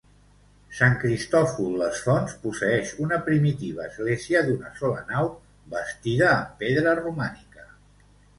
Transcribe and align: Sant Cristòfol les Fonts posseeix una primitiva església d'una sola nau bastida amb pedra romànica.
Sant 0.75 0.93
Cristòfol 1.01 1.75
les 1.81 1.99
Fonts 2.05 2.33
posseeix 2.45 2.93
una 3.07 3.19
primitiva 3.27 3.85
església 3.89 4.43
d'una 4.49 4.73
sola 4.81 5.05
nau 5.13 5.31
bastida 5.77 6.33
amb 6.33 6.57
pedra 6.65 6.97
romànica. 7.03 7.69